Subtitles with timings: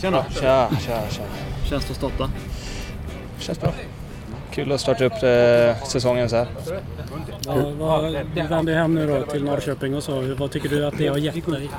[0.00, 0.24] Tjena!
[0.30, 1.22] Tja, tja, tja.
[1.64, 2.30] Känns det att starta?
[3.38, 3.72] Känns bra.
[4.50, 6.46] Kul att starta upp eh, säsongen så här.
[7.46, 10.34] Vad, vad, du vände hem nu då till Norrköping och så.
[10.38, 11.70] Vad tycker du att det har gett dig?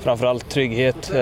[0.00, 1.10] Framförallt trygghet.
[1.14, 1.20] Eh,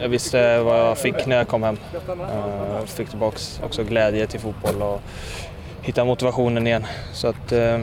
[0.00, 1.76] jag visste vad jag fick när jag kom hem.
[2.08, 5.00] Eh, fick tillbaks också glädje till fotboll och
[5.82, 6.86] hitta motivationen igen.
[7.12, 7.80] Så att, eh,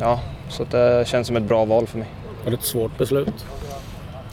[0.00, 2.08] ja, så att det känns som ett bra val för mig.
[2.44, 3.46] Var det ett svårt beslut?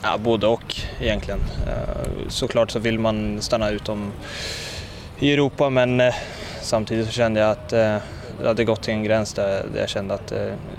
[0.03, 1.39] Ja, både och egentligen.
[1.67, 4.11] Eh, Såklart så vill man stanna utom
[5.19, 6.13] i Europa men eh,
[6.61, 7.95] samtidigt så kände jag att eh,
[8.41, 10.33] det hade gått till en gräns där jag kände att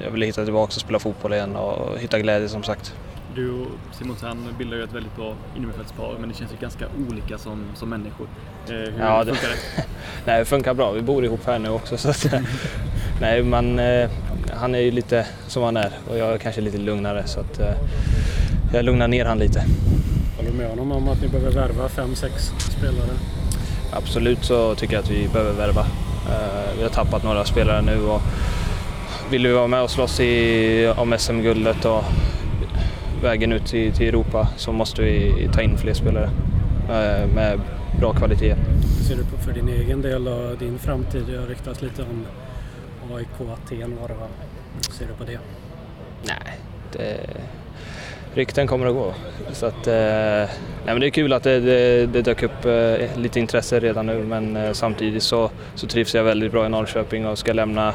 [0.04, 2.94] jag ville hitta tillbaka och spela fotboll igen och hitta glädje som sagt.
[3.34, 6.84] Du och Simon Tern bildar ju ett väldigt bra innermittfältspar men ni känns ju ganska
[7.10, 8.26] olika som, som människor.
[8.68, 9.84] Hur Ja, det- funkar det?
[10.26, 10.90] Nej, det funkar bra.
[10.90, 11.96] Vi bor ihop här nu också.
[11.96, 12.26] Så att,
[13.20, 13.80] nej, man,
[14.54, 17.60] han är ju lite som han är och jag är kanske lite lugnare så att
[18.72, 19.64] jag lugnar ner han lite.
[20.36, 23.10] Håller du med honom om att ni behöver värva fem, sex spelare?
[23.92, 25.80] Absolut så tycker jag att vi behöver värva.
[26.28, 28.20] Eh, Vi har tappat några spelare nu och
[29.30, 32.04] vill vi vara med och slåss i, om SM-guldet och
[33.22, 36.30] vägen ut till, till Europa så måste vi ta in fler spelare
[36.88, 37.60] eh, med
[38.00, 38.54] bra kvalitet.
[38.98, 41.22] Hur ser du på för din egen del och din framtid?
[41.30, 42.24] Det har ryktats lite om
[43.16, 43.96] AIK Aten.
[44.00, 44.28] Vad, vad
[44.98, 45.38] ser du på det?
[46.22, 46.58] Nej,
[46.92, 47.20] det,
[48.34, 49.14] rykten kommer att gå.
[49.52, 50.48] Så att, eh, nej
[50.86, 54.24] men det är kul att det, det, det dök upp eh, lite intresse redan nu
[54.24, 57.94] men eh, samtidigt så, så trivs jag väldigt bra i Norrköping och ska lämna,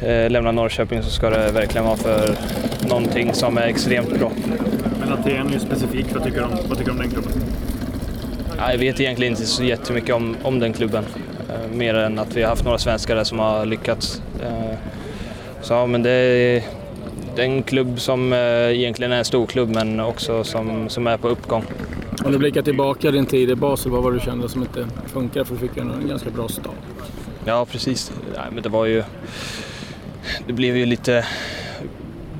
[0.00, 2.36] eh, lämna Norrköping så ska det verkligen vara för
[2.88, 4.32] någonting som är extremt bra.
[5.00, 6.14] Men Aten är ju specifikt.
[6.14, 7.32] Vad tycker du om, vad tycker du om den klubben?
[8.58, 11.04] Ja, Jag vet egentligen inte så jättemycket om, om den klubben.
[11.72, 14.22] Mer än att vi har haft några svenskar där som har lyckats.
[15.60, 16.10] Så ja, men det
[17.38, 18.38] en klubb som eh,
[18.70, 21.64] egentligen är en stor klubb men också som, som är på uppgång.
[22.24, 24.86] Om du blickar tillbaka din tid i Basel, vad var det du kände som inte
[25.06, 25.44] funkar?
[25.44, 26.74] För du fick ju en ganska bra start.
[27.44, 28.12] Ja, precis.
[28.34, 29.02] Nej, men det var ju...
[30.46, 31.26] Det blev ju lite...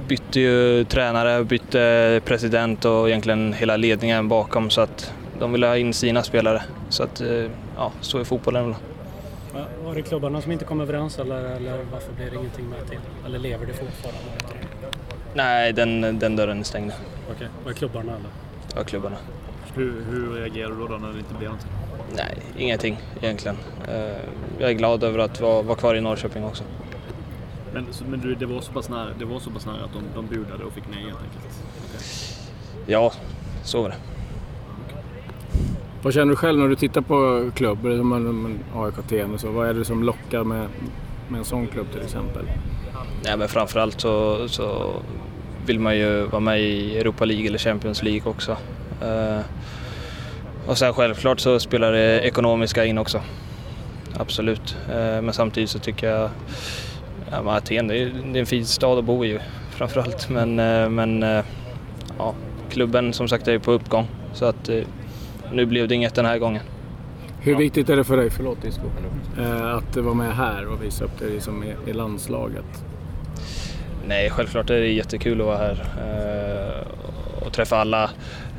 [0.09, 5.77] Bytte ju tränare, bytte president och egentligen hela ledningen bakom så att de ville ha
[5.77, 6.63] in sina spelare.
[6.89, 7.45] Så att, eh,
[7.77, 8.71] ja, så är fotbollen.
[9.55, 12.89] Va- Var det klubbarna som inte kom överens eller, eller varför blev det ingenting med
[12.91, 12.99] till?
[13.27, 14.21] Eller lever det fortfarande?
[15.35, 16.93] Nej, den, den dörren är stängd.
[17.37, 18.81] Okej, var det klubbarna eller?
[18.81, 19.17] av klubbarna.
[19.75, 21.71] Hur, hur reagerar du då, när det inte blir någonting?
[22.17, 23.57] Nej, ingenting egentligen.
[23.89, 24.17] Eh,
[24.59, 26.65] Jag är glad över att vara, vara kvar i Norrköping också.
[27.75, 30.03] Men, men du, det var så pass nära, det var så pass nära att de,
[30.15, 31.65] de budade och fick nej helt enkelt?
[32.87, 33.13] Ja,
[33.65, 33.97] så var det.
[36.03, 39.51] Vad känner du själv när du tittar på klubbar som AIK och så?
[39.51, 40.67] Vad är det som lockar med,
[41.29, 42.45] med en sån klubb till exempel?
[43.25, 44.93] Nej, men framförallt så, så
[45.69, 48.57] vill man ju vara med i Europa League eller Champions League också.
[49.03, 49.41] Eh,
[50.67, 53.21] och sen självklart så spelar det ekonomiska in också.
[54.17, 54.77] Absolut.
[54.91, 56.31] Eh, men samtidigt så tycker jag
[57.31, 59.39] ja, Aten det är, en fin stad att bo i
[59.71, 60.29] framförallt.
[60.29, 61.43] Men, eh, men
[62.19, 62.35] ja,
[62.71, 64.07] klubben som sagt är ju på uppgång.
[64.33, 64.71] Så att
[65.53, 66.63] nu blev det inget den här gången.
[67.41, 68.83] Hur viktigt är det för dig, förlåt Disco,
[69.65, 72.85] att vara med här och visa upp dig liksom i landslaget?
[74.09, 76.87] Nej, självklart är det jättekul att vara här eh,
[77.47, 78.11] och träffa alla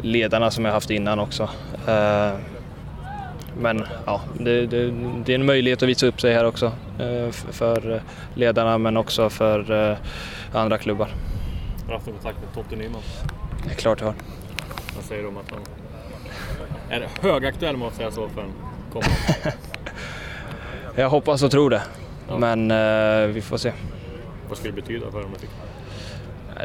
[0.01, 1.43] ledarna som jag haft innan också.
[1.87, 2.31] Eh,
[3.61, 4.91] Men ja, det, det,
[5.25, 6.65] det är en möjlighet att visa upp sig här också
[6.99, 8.01] eh, för
[8.33, 9.97] ledarna men också för
[10.53, 11.05] andra klubbar.
[11.07, 13.01] Har du haft någon kontakt med Totte Nyman?
[13.65, 14.15] Det är klart jag har.
[14.95, 15.61] Vad säger du om att han
[16.89, 18.53] är högaktuell får säga så för en
[18.93, 19.15] kommande?
[20.95, 21.81] Jag hoppas och tror det,
[22.37, 23.71] men eh, vi får se.
[24.49, 25.31] Vad skulle det betyda för dem?
[25.33, 25.55] du tycker?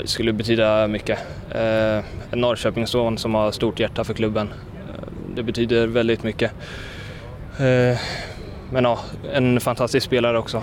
[0.02, 1.18] Det skulle betyda mycket.
[1.50, 4.48] Eh, en Norrköpingsson som har stort hjärta för klubben.
[4.88, 6.52] Eh, det betyder väldigt mycket.
[8.70, 8.98] Men ja,
[9.32, 10.62] en fantastisk spelare också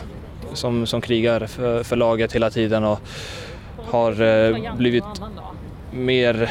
[0.54, 3.00] som, som krigar för, för laget hela tiden och
[3.78, 5.04] har blivit
[5.92, 6.50] mer,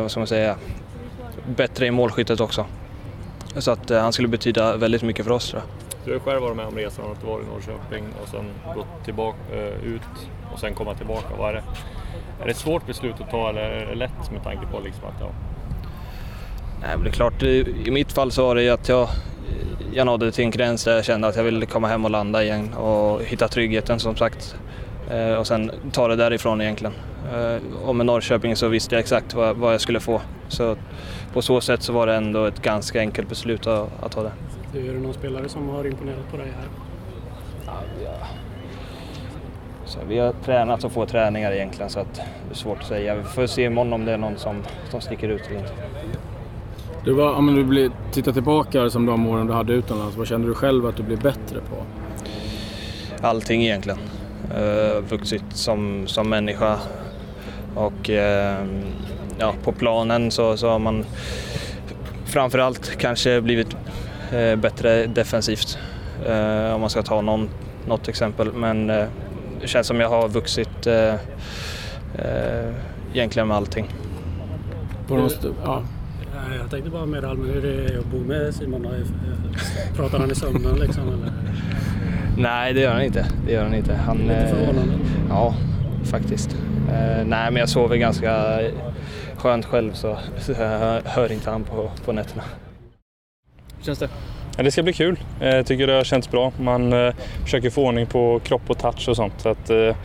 [0.00, 0.56] vad ska man säga,
[1.56, 2.66] bättre i målskyttet också.
[3.56, 5.91] Så att han skulle betyda väldigt mycket för oss tror jag.
[6.04, 8.44] Du har själv varit med om resan att vara i Norrköping och sen
[8.74, 11.28] gått tillbaka, eh, ut och sen komma tillbaka.
[11.38, 11.62] Vad är, det?
[12.40, 15.04] är det ett svårt beslut att ta eller är det lätt med tanke på liksom
[15.04, 15.30] att ja,
[16.80, 19.08] Nej, men det är klart, i mitt fall så var det ju att jag,
[19.92, 22.42] jag nådde till en gräns där jag kände att jag ville komma hem och landa
[22.42, 24.56] igen och hitta tryggheten som sagt.
[25.10, 26.94] Eh, och sen ta det därifrån egentligen.
[27.34, 30.20] Eh, och med Norrköping så visste jag exakt vad, vad jag skulle få.
[30.48, 30.76] Så
[31.32, 34.32] på så sätt så var det ändå ett ganska enkelt beslut att, att ta det.
[34.72, 36.68] Du, är det någon spelare som har imponerat på dig här?
[39.84, 43.14] Så vi har tränat och få träningar egentligen så att det är svårt att säga.
[43.14, 45.72] Vi får se imorgon om det är någon som, som sticker ut eller inte.
[47.04, 50.48] Du, var, om du blir, tittar tillbaka som de åren du hade utomlands, vad kände
[50.48, 51.76] du själv att du blev bättre på?
[53.26, 53.98] Allting egentligen.
[54.58, 56.78] Uh, vuxit som, som människa
[57.74, 58.66] och uh,
[59.38, 61.04] ja, på planen så, så har man
[62.24, 63.76] framförallt kanske blivit
[64.56, 65.78] bättre defensivt
[66.74, 67.48] om man ska ta någon,
[67.86, 68.52] något exempel.
[68.52, 69.08] Men det
[69.64, 70.86] känns som jag har vuxit
[73.14, 73.88] egentligen med allting.
[75.08, 75.30] På någon
[75.64, 75.82] ja.
[76.60, 78.86] Jag tänkte bara mer allmänt hur det är att bo med Simon.
[79.96, 81.08] Pratar han i sömnen liksom?
[81.08, 81.32] Eller?
[82.36, 83.26] Nej, det gör han inte.
[83.46, 83.94] Det gör han inte.
[83.94, 84.94] Han, Lite eh, förvånande.
[85.28, 85.54] Ja,
[86.04, 86.56] faktiskt.
[86.88, 88.60] Eh, nej, men jag sover ganska
[89.36, 92.42] skönt själv så, så jag hör inte han på, på nätterna.
[93.82, 94.08] Hur känns det?
[94.56, 95.18] Ja, det ska bli kul.
[95.40, 96.52] Jag tycker det har känts bra.
[96.60, 97.14] Man eh,
[97.44, 99.32] försöker få ordning på kropp och touch och sånt.
[99.38, 99.96] Så att, eh,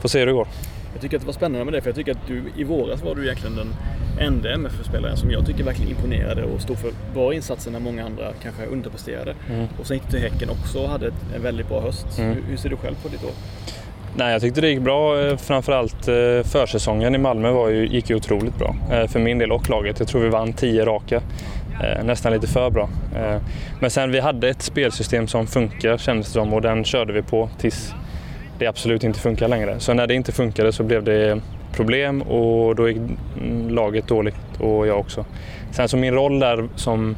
[0.00, 0.46] får se hur det går.
[0.92, 3.02] Jag tycker att det var spännande med det, för jag tycker att du i våras
[3.02, 3.74] var du egentligen den
[4.20, 8.32] enda MFF-spelaren som jag tycker verkligen imponerade och stod för bra insatser när många andra
[8.42, 9.34] kanske underpresterade.
[9.50, 9.66] Mm.
[9.78, 11.06] Och sen gick du till Häcken också och hade
[11.36, 12.18] en väldigt bra höst.
[12.18, 12.34] Mm.
[12.34, 13.32] Hur, hur, ser du själv på ditt år?
[14.16, 15.20] Nej, jag tyckte det gick bra.
[15.20, 18.76] Eh, framförallt eh, försäsongen i Malmö var ju, gick ju otroligt bra.
[18.92, 19.98] Eh, för min del och laget.
[19.98, 21.22] Jag tror vi vann tio raka.
[21.80, 22.88] Eh, nästan lite för bra.
[23.16, 23.40] Eh,
[23.80, 27.22] men sen vi hade ett spelsystem som funkar kändes det som och den körde vi
[27.22, 27.94] på tills
[28.58, 29.80] det absolut inte funkar längre.
[29.80, 31.40] Så när det inte funkade så blev det
[31.72, 35.24] problem och då gick mm, laget dåligt och jag också.
[35.70, 37.16] Sen så min roll där som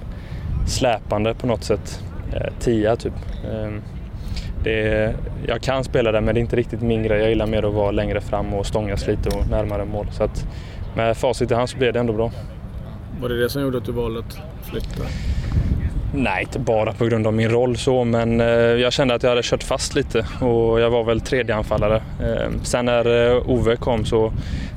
[0.66, 2.02] släpande på något sätt,
[2.32, 3.12] eh, tia typ.
[3.44, 3.70] Eh,
[4.64, 5.14] det,
[5.46, 7.20] jag kan spela där men det är inte riktigt min grej.
[7.20, 10.06] Jag gillar mer att vara längre fram och stångas lite och närmare mål.
[10.10, 10.46] Så att
[10.96, 12.30] med facit i hand så blev det ändå bra.
[13.20, 15.02] Var det det som gjorde att du valde att flytta?
[16.16, 19.30] Nej, inte bara på grund av min roll så, men eh, jag kände att jag
[19.30, 22.02] hade kört fast lite och jag var väl tredje anfallare.
[22.20, 24.32] Eh, sen när eh, Ove kom så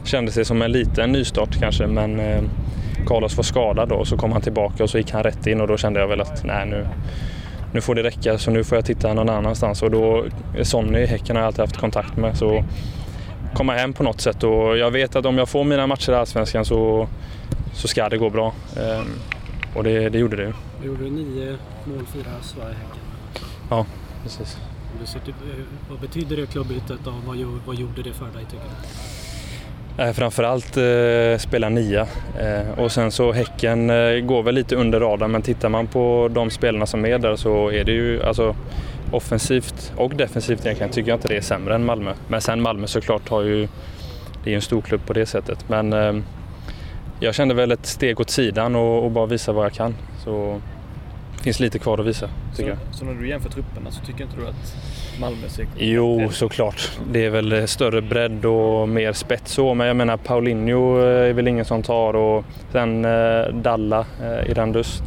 [0.05, 2.21] kändes det som en liten nystart kanske, men
[3.07, 5.61] Carlos var skadad då och så kom han tillbaka och så gick han rätt in
[5.61, 6.87] och då kände jag väl att nej nu,
[7.73, 10.25] nu får det räcka så nu får jag titta någon annanstans och då
[10.61, 12.63] Sonny i Häcken har jag alltid haft kontakt med så
[13.53, 16.15] komma hem på något sätt och jag vet att om jag får mina matcher i
[16.15, 17.07] Allsvenskan så,
[17.77, 18.53] så ska det gå bra.
[19.75, 20.53] Och det, det gjorde det.
[20.81, 23.01] Du gjorde nio mål, fyra Sverige-Häcken.
[23.69, 23.85] Ja,
[24.23, 24.57] precis.
[25.89, 28.65] Vad betyder det klubbytet och vad, vad gjorde det för dig tycker
[29.97, 30.03] du?
[30.03, 32.07] Eh, framförallt eh, spela nia
[32.39, 36.29] eh, och sen så Häcken eh, går väl lite under radarn men tittar man på
[36.33, 38.55] de spelarna som är där så är det ju alltså
[39.11, 42.13] offensivt och defensivt egentligen tycker jag inte det är sämre än Malmö.
[42.27, 43.67] Men sen Malmö såklart har ju,
[44.43, 46.13] det är ju en stor klubb på det sättet men eh,
[47.19, 49.95] jag kände väl ett steg åt sidan och, och bara visa vad jag kan.
[50.23, 50.61] Så
[51.37, 52.95] det finns lite kvar att visa, tycker så, jag.
[52.95, 54.75] Så när du jämför trupperna så tycker inte du att
[55.19, 56.91] Malmö ser Jo, såklart.
[57.11, 61.47] Det är väl större bredd och mer spets så, men jag menar Paulinho är väl
[61.47, 65.03] ingen som tar och sen eh, Dalla, eh, Irandust,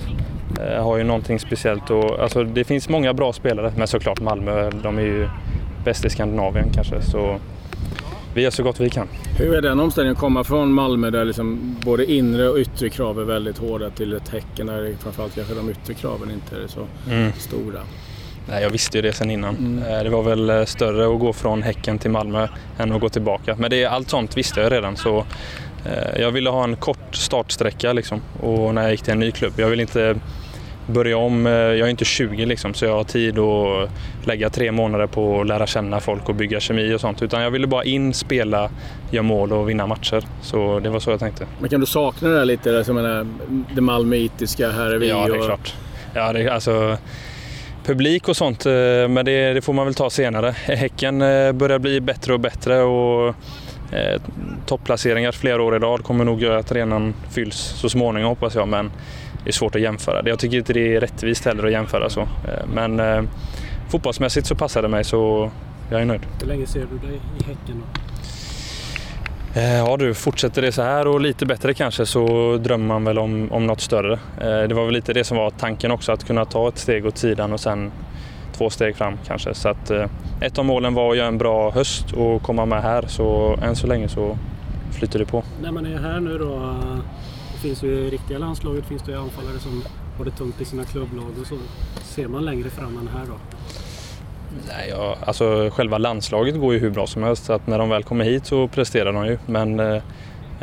[0.60, 1.90] eh, har ju någonting speciellt.
[1.90, 5.28] Och, alltså, det finns många bra spelare, men såklart Malmö, de är ju
[5.84, 7.02] bäst i Skandinavien kanske.
[7.02, 7.38] Så
[8.34, 9.08] vi gör så gott vi kan.
[9.38, 13.20] Hur är den omställningen att komma från Malmö där liksom både inre och yttre krav
[13.20, 16.86] är väldigt hårda till ett Häcken där framförallt kanske de yttre kraven inte är så
[17.10, 17.32] mm.
[17.32, 17.80] stora?
[18.48, 19.56] Nej, jag visste ju det sen innan.
[19.56, 19.82] Mm.
[19.82, 23.08] Eh, det var väl eh, större att gå från Häcken till Malmö än att gå
[23.08, 23.56] tillbaka.
[23.58, 24.96] Men det, allt sånt visste jag redan.
[24.96, 25.24] Så
[25.84, 28.20] eh, jag ville ha en kort startsträcka liksom.
[28.40, 29.52] och när jag gick till en ny klubb.
[29.56, 30.16] Jag vill inte
[30.90, 31.46] börja om.
[31.46, 33.90] Eh, jag är inte 20 liksom, så jag har tid att
[34.26, 37.22] lägga tre månader på att lära känna folk och bygga kemi och sånt.
[37.22, 38.70] Utan jag ville bara in, spela,
[39.10, 40.24] göra mål och vinna matcher.
[40.42, 41.46] Så det var så jag tänkte.
[41.60, 43.26] Men kan du sakna det där lite, alltså, menar,
[43.74, 45.08] det malmöitiska, här är vi?
[45.08, 45.74] Ja, det är klart.
[46.14, 46.96] Ja, det, alltså,
[47.84, 48.72] publik och sånt, eh,
[49.08, 50.50] men det, det, får man väl ta senare.
[50.50, 53.34] Häcken eh, börjar bli bättre och bättre och
[53.92, 54.22] eh,
[54.66, 58.68] topplaceringar flera år i rad kommer nog göra att arenan fylls så småningom hoppas jag.
[58.68, 58.90] Men
[59.44, 60.28] det är svårt att jämföra.
[60.28, 62.20] Jag tycker inte det är rättvist heller att jämföra så.
[62.20, 63.22] Eh, men eh,
[63.88, 65.50] fotbollsmässigt så passar det mig så
[65.90, 66.20] jag är nöjd.
[66.40, 67.82] Hur länge ser du dig i Häcken?
[69.54, 73.18] Eh, ja du, fortsätter det så här och lite bättre kanske så drömmer man väl
[73.18, 74.12] om, om något större.
[74.12, 77.06] Eh, det var väl lite det som var tanken också, att kunna ta ett steg
[77.06, 77.92] åt sidan och sen
[78.52, 79.54] två steg fram kanske.
[79.54, 80.06] Så att, eh,
[80.40, 83.76] ett av målen var att göra en bra höst och komma med här så än
[83.76, 84.38] så länge så
[84.92, 85.42] flyter det på.
[85.62, 86.74] När man är här nu då,
[87.60, 89.82] finns ju i riktiga landslaget finns det ju anfallare som
[90.18, 91.58] har det tungt i sina klubblag och så.
[92.02, 93.34] Ser man längre fram än här då?
[94.68, 97.88] Nej, ja, alltså själva landslaget går ju hur bra som helst så att när de
[97.88, 99.38] väl kommer hit så presterar de ju.
[99.46, 100.02] Men eh,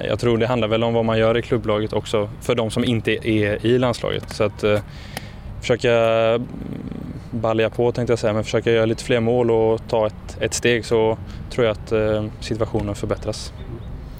[0.07, 2.83] jag tror det handlar väl om vad man gör i klubblaget också för de som
[2.83, 4.29] inte är i landslaget.
[4.29, 4.79] Så att eh,
[5.61, 5.91] försöka
[7.31, 10.53] balja på tänkte jag säga, men försöka göra lite fler mål och ta ett, ett
[10.53, 11.17] steg så
[11.49, 13.53] tror jag att eh, situationen förbättras.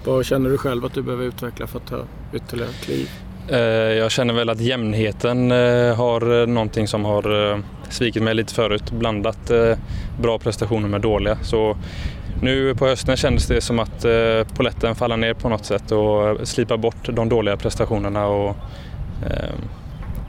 [0.08, 1.98] Vad känner du själv att du behöver utveckla för att ta
[2.34, 3.10] ytterligare kliv?
[3.50, 3.58] Eh,
[3.98, 8.92] jag känner väl att jämnheten eh, har eh, någonting som har svikit mig lite förut.
[8.92, 9.52] Blandat
[10.22, 11.38] bra prestationer med dåliga.
[11.42, 11.78] Så
[12.42, 14.06] nu på hösten kändes det som att
[14.56, 18.56] poletten faller ner på något sätt och slipar bort de dåliga prestationerna och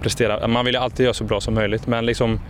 [0.00, 0.48] prestera.
[0.48, 2.40] Man vill ju alltid göra så bra som möjligt men liksom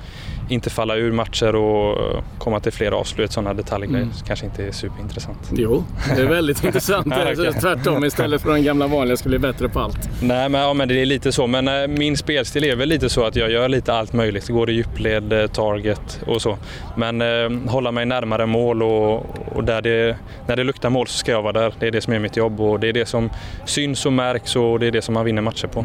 [0.48, 4.14] inte falla ur matcher och komma till fler avslut, sådana detaljgrejer, mm.
[4.26, 5.50] kanske inte är superintressant.
[5.52, 5.84] Jo,
[6.16, 7.06] det är väldigt intressant.
[7.06, 7.52] okay.
[7.60, 10.08] Tvärtom, istället för den gamla vanliga ska bli bättre på allt.
[10.22, 11.46] Nej, men, ja, men det är lite så.
[11.46, 14.48] Men äh, min spelstil är väl lite så att jag gör lite allt möjligt.
[14.48, 16.58] Går i djupled, eh, target och så.
[16.96, 21.18] Men äh, hålla mig närmare mål och, och där det, när det luktar mål så
[21.18, 21.74] ska jag vara där.
[21.80, 23.30] Det är det som är mitt jobb och det är det som
[23.64, 25.84] syns och märks och det är det som man vinner matcher på.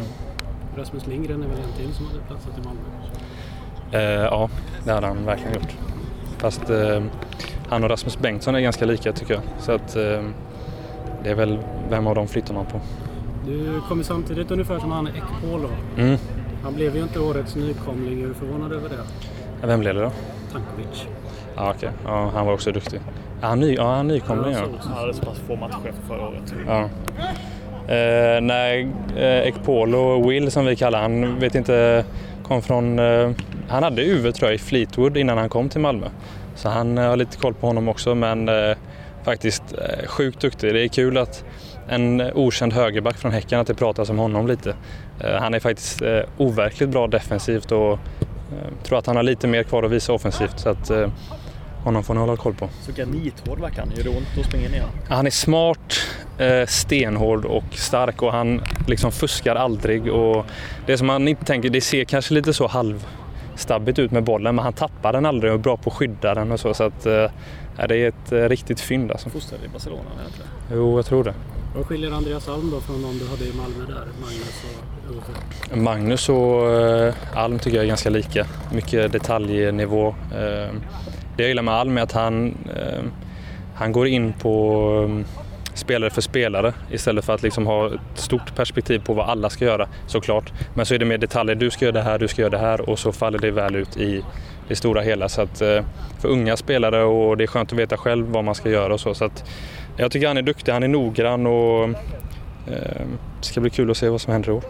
[0.76, 2.80] Rasmus Lindgren är väl en till som hade platsat i Malmö?
[3.94, 4.48] Eh, ja,
[4.84, 5.76] det hade han verkligen gjort.
[6.38, 7.02] Fast eh,
[7.68, 9.42] han och Rasmus Bengtsson är ganska lika tycker jag.
[9.58, 10.22] Så att eh,
[11.22, 11.58] det är väl
[11.90, 12.80] vem av dem flyttar man på.
[13.46, 15.68] Du kom ju samtidigt ungefär som han Ekpolo.
[15.98, 16.16] Mm.
[16.62, 18.22] Han blev ju inte årets nykomling.
[18.22, 19.00] Är du förvånad över det?
[19.60, 20.10] Ja, vem blev det då?
[20.52, 21.06] Tankovic.
[21.56, 21.88] Ja, okej.
[21.88, 22.12] Okay.
[22.12, 23.00] Ja, han var också duktig.
[23.40, 24.58] Ja, han, ny, ja, han nykomling ja.
[24.80, 26.54] Han hade så pass få matcher förra året.
[26.66, 26.88] Ja.
[27.94, 32.04] Eh, nej, eh, Ekpolo, Will som vi kallar han, vet inte,
[32.42, 33.30] kom från eh,
[33.68, 36.06] han hade UV tror jag i Fleetwood innan han kom till Malmö.
[36.54, 38.76] Så han eh, har lite koll på honom också men eh,
[39.24, 40.74] faktiskt eh, sjukt duktig.
[40.74, 41.44] Det är kul att
[41.88, 44.74] en okänd högerback från Häcken att det pratas om honom lite.
[45.20, 47.98] Eh, han är faktiskt eh, overkligt bra defensivt och eh,
[48.82, 50.58] tror att han har lite mer kvar att visa offensivt.
[50.58, 50.90] Så att,
[51.84, 52.68] honom får ni hålla koll på.
[52.82, 53.92] Så granithård verkar han.
[53.96, 54.84] Gör det ont att springa ner?
[55.08, 55.94] Han är smart,
[56.66, 60.12] stenhård och stark och han liksom fuskar aldrig.
[60.12, 60.46] Och
[60.86, 63.06] det som man inte tänker, det ser kanske lite så halv
[63.56, 66.34] stabbigt ut med bollen men han tappar den aldrig och är bra på att skydda
[66.34, 66.74] den och så.
[66.74, 67.30] så att, äh,
[67.88, 69.10] det är ett äh, riktigt fynd.
[69.10, 69.30] Alltså.
[69.30, 70.02] Fostrad i Barcelona?
[70.20, 70.50] Egentligen.
[70.72, 71.34] Jo, jag tror det.
[71.76, 74.06] Vad skiljer Andreas Alm då från de du hade i Malmö där?
[74.20, 75.82] Magnus och Ove?
[75.82, 78.46] Magnus och äh, Alm tycker jag är ganska lika.
[78.72, 80.14] Mycket detaljnivå.
[81.36, 82.58] Det jag gillar med Alm är att han,
[83.74, 85.24] han går in på
[85.74, 89.64] spelare för spelare istället för att liksom ha ett stort perspektiv på vad alla ska
[89.64, 90.52] göra såklart.
[90.74, 91.54] Men så är det mer detaljer.
[91.54, 93.76] Du ska göra det här, du ska göra det här och så faller det väl
[93.76, 94.24] ut i
[94.68, 95.28] det stora hela.
[95.28, 95.84] Så att, eh,
[96.20, 99.00] för unga spelare och det är skönt att veta själv vad man ska göra och
[99.00, 99.14] så.
[99.14, 99.50] så att,
[99.96, 101.84] jag tycker han är duktig, han är noggrann och
[102.68, 103.06] eh,
[103.40, 104.64] det ska bli kul att se vad som händer i år.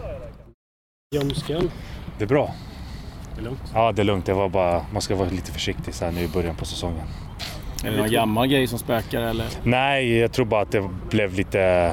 [1.15, 1.71] Ljumsken?
[2.17, 2.53] Det är bra.
[3.35, 3.61] Det är lugnt?
[3.73, 4.25] Ja, det är lugnt.
[4.25, 7.05] Det var bara, man ska vara lite försiktig så här nu i början på säsongen.
[7.85, 9.47] Är det någon gammal grej som spökar eller?
[9.63, 11.91] Nej, jag tror bara att det blev lite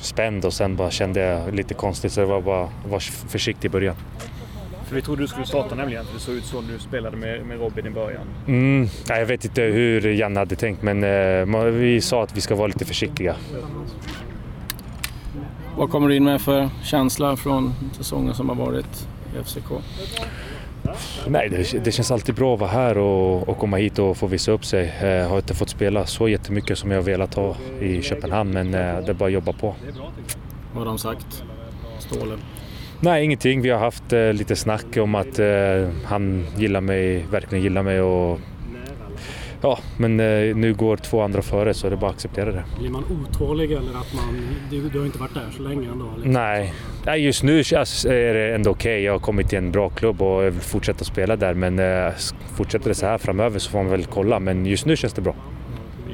[0.00, 3.70] spänd och sen bara kände jag lite konstigt så det var bara var försiktig i
[3.70, 3.96] början.
[4.86, 7.16] För vi trodde du skulle starta nämligen, för det såg ut så när du spelade
[7.16, 8.26] med, med Robin i början.
[8.46, 12.54] Mm, jag vet inte hur Janne hade tänkt men eh, vi sa att vi ska
[12.54, 13.36] vara lite försiktiga.
[15.76, 19.70] Vad kommer du in med för känsla från säsongen som har varit i FCK?
[21.28, 24.26] Nej, det, det, känns alltid bra att vara här och, och komma hit och få
[24.26, 24.94] visa upp sig.
[25.00, 28.66] Jag eh, har inte fått spela så jättemycket som jag velat ha i Köpenhamn, men
[28.66, 29.74] eh, det är bara att jobba på.
[30.72, 31.44] Vad har de sagt?
[31.98, 32.38] Stålen?
[33.00, 33.62] Nej, ingenting.
[33.62, 35.40] Vi har haft eh, lite snack om att
[36.04, 38.40] han gillar mig, verkligen gillar mig och
[39.66, 42.64] Ja, men eh, nu går två andra före så det är bara att acceptera det.
[42.78, 44.56] Blir man otålig eller att man...
[44.70, 46.04] Du, du har inte varit där så länge ändå?
[46.14, 46.32] Liksom.
[46.32, 46.72] Nej.
[47.06, 48.92] Nej, just nu är det ändå okej.
[48.92, 49.02] Okay.
[49.02, 51.54] Jag har kommit till en bra klubb och jag vill fortsätta spela där.
[51.54, 52.12] Men eh,
[52.56, 54.40] fortsätter det så här framöver så får man väl kolla.
[54.40, 55.34] Men just nu känns det bra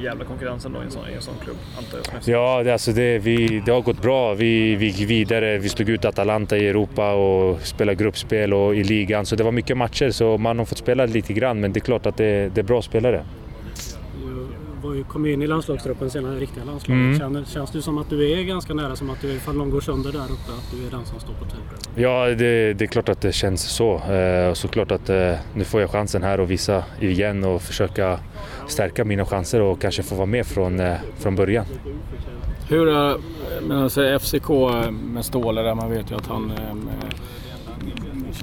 [0.03, 2.35] jävla konkurrens ändå i en sån, i en sån klubb, antar jag.
[2.35, 4.33] Ja, det, alltså det, vi, det har gått bra.
[4.33, 5.57] Vi, vi gick vidare.
[5.57, 9.25] Vi slog ut Atalanta i Europa och spelade gruppspel och i ligan.
[9.25, 11.59] Så det var mycket matcher, så man har fått spela lite grann.
[11.59, 13.23] Men det är klart att det, det är bra spelare
[14.83, 17.01] var kom in i landslagstruppen senare, riktiga landslaget.
[17.01, 17.19] Mm.
[17.19, 19.81] Känns, känns det som att du är ganska nära, som att du, ifall någon går
[19.81, 21.59] sönder där uppe, att du är den som står på tur?
[21.95, 23.95] Ja, det, det är klart att det känns så.
[23.95, 28.19] Eh, såklart att eh, nu får jag chansen här att visa igen och försöka
[28.67, 31.65] stärka mina chanser och kanske få vara med från, eh, från början.
[32.69, 33.17] Hur är
[33.67, 34.49] men alltså FCK
[34.91, 36.75] med Ståle där, man vet ju att han eh,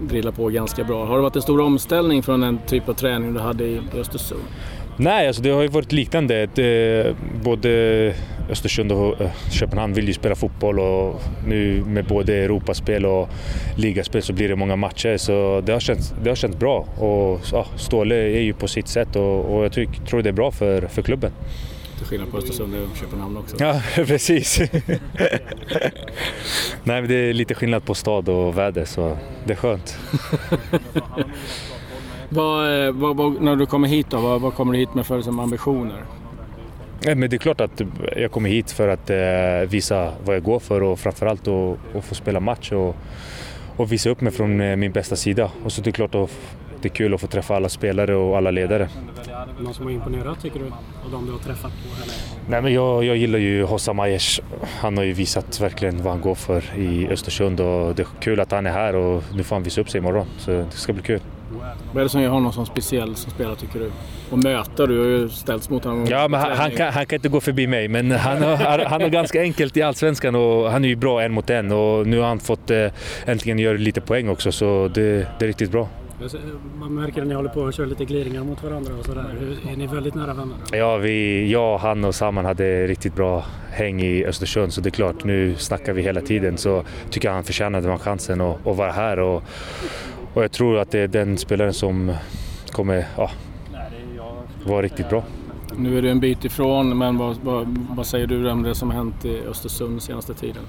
[0.01, 1.05] drillar på ganska bra.
[1.05, 4.43] Har det varit en stor omställning från den typ av träning du hade i Östersund?
[5.03, 6.49] Nej, alltså det har ju varit liknande.
[6.55, 8.15] Det, både
[8.51, 13.29] Östersund och eh, Köpenhamn vill ju spela fotboll och nu med både Europaspel och
[13.77, 15.17] ligaspel så blir det många matcher.
[15.17, 16.87] Så det har känts, det har känts bra.
[16.99, 20.33] Och ja, Ståle är ju på sitt sätt och, och jag tyck, tror det är
[20.33, 21.33] bra för, för klubben.
[21.99, 23.57] Till skillnad på Östersund och Köpenhamn också.
[23.59, 24.61] Ja, precis.
[26.85, 29.99] Nej, men det är lite skillnad på stad och väder så det är skönt.
[32.33, 35.23] Vad, vad, vad, när du kommer hit då, vad, vad kommer du hit med för
[35.23, 36.05] som ambitioner?
[37.05, 37.83] men det är klart att
[38.17, 42.05] jag kommer hit för att eh, visa vad jag går för och framförallt att, att
[42.05, 42.97] få spela match och,
[43.77, 45.51] och visa upp mig från eh, min bästa sida.
[45.65, 46.31] Och så det är klart att
[46.83, 48.89] det är kul att få träffa alla spelare och alla ledare.
[49.61, 50.67] Någon som har imponerat tycker du?
[51.05, 52.03] Av de du har träffat på?
[52.03, 52.15] Eller?
[52.49, 54.41] Nej, men jag, jag gillar ju Hossa Majers.
[54.81, 58.41] Han har ju visat verkligen vad han går för i Östersund och det är kul
[58.41, 60.27] att han är här och nu får han visa upp sig imorgon.
[60.39, 61.21] Så det ska bli kul.
[61.93, 63.91] Vad är det som gör honom så speciell som spelare tycker du?
[64.31, 66.07] Och möta, du har ju ställts mot honom.
[66.11, 69.01] Ja, men han, han, kan, han kan inte gå förbi mig, men han har, han
[69.01, 72.19] har ganska enkelt i Allsvenskan och han är ju bra en mot en och nu
[72.19, 72.87] har han fått eh,
[73.27, 75.89] äntligen göra lite poäng också så det, det är riktigt bra.
[76.79, 79.25] Man märker att ni håller på att köra lite gliringar mot varandra och sådär.
[79.73, 80.57] Är ni väldigt nära vänner?
[80.73, 84.91] Ja, vi, jag, han och Saman hade riktigt bra häng i Östersund så det är
[84.91, 88.77] klart, nu snackar vi hela tiden så tycker jag han förtjänade den chansen att, att
[88.77, 89.43] vara här och,
[90.35, 92.15] och jag tror att det är den spelaren som
[92.71, 93.31] kommer ja,
[94.65, 95.25] vara riktigt bra.
[95.77, 98.91] Nu är du en bit ifrån, men vad, vad, vad säger du om det som
[98.91, 100.63] hänt i Östersund senaste tiden?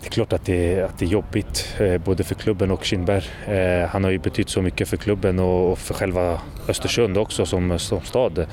[0.00, 3.24] Det är klart att det, att det är jobbigt, eh, både för klubben och Kindberg.
[3.46, 7.78] Eh, han har ju betytt så mycket för klubben och för själva Östersund också som,
[7.78, 8.46] som stad.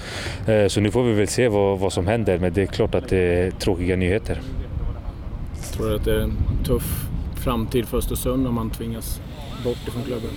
[0.48, 2.96] Eh, så nu får vi väl se vad, vad som händer, men det är klart
[2.96, 4.42] att det är tråkiga nyheter.
[5.74, 7.08] Tror du att det är en tuff
[7.44, 9.22] framtid för Östersund om man tvingas
[9.64, 10.30] bort ifrån klubben?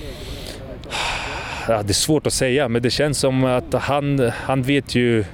[1.68, 5.24] Ja, det är svårt att säga, men det känns som att han, han vet ju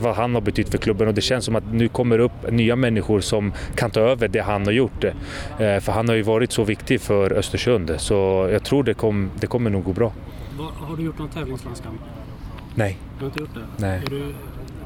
[0.00, 2.76] vad han har betytt för klubben och det känns som att nu kommer upp nya
[2.76, 5.04] människor som kan ta över det han har gjort.
[5.04, 5.12] Eh,
[5.80, 9.46] för han har ju varit så viktig för Östersund så jag tror det, kom, det
[9.46, 10.12] kommer nog gå bra.
[10.58, 12.00] Har du gjort någon tävlingslandskamp?
[12.74, 12.98] Nej.
[13.18, 13.86] Du har inte gjort det?
[13.86, 14.00] Nej.
[14.06, 14.34] Är du,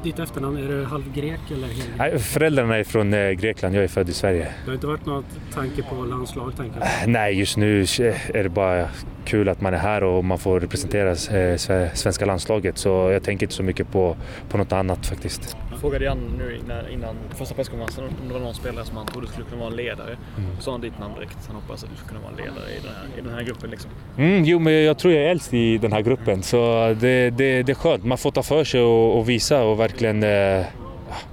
[0.03, 1.69] ditt efternamn, är du halvgrek eller?
[1.97, 4.47] Nej, föräldrarna är från eh, Grekland, jag är född i Sverige.
[4.63, 6.55] Det har inte varit något tanke på landslag?
[6.57, 7.09] Tänker jag.
[7.09, 8.89] Nej, just nu är det bara
[9.25, 12.77] kul att man är här och man får representera eh, svenska landslaget.
[12.77, 14.15] Så jag tänker inte så mycket på,
[14.49, 15.57] på något annat faktiskt.
[15.79, 19.27] Frågade Jan nu innan, innan första presskonferensen om det var någon spelare som han trodde
[19.27, 20.17] skulle kunna vara en ledare.
[20.37, 20.49] Mm.
[20.55, 21.37] Då sa han ditt namn direkt.
[21.47, 23.43] Han hoppas att du ska kunna vara en ledare i den här, i den här
[23.43, 23.69] gruppen.
[23.69, 23.91] Liksom.
[24.17, 26.43] Mm, jo, men jag tror jag är äldst i den här gruppen.
[26.43, 26.57] Så
[26.99, 28.05] det, det, det är skönt.
[28.05, 30.65] Man får ta för sig och, och visa och verkligen eh,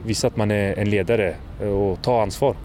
[0.05, 2.57] visa att man är en ledare och ta ansvar.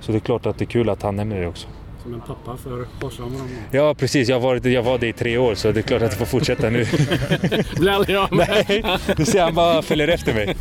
[0.00, 1.68] Så det är klart att det är kul att han nämner det också
[2.06, 3.48] som en pappa för Forshamn.
[3.70, 6.10] Ja precis, jag, varit, jag var det i tre år så det är klart att
[6.10, 6.86] jag får fortsätta nu.
[7.76, 8.84] Blir aldrig av Nej,
[9.16, 10.56] du ser han bara följer efter mig.